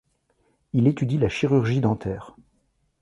Il 0.73 0.87
étudie 0.87 1.19
la 1.19 1.29
chirurgie 1.29 1.79
dentaire. 1.79 2.35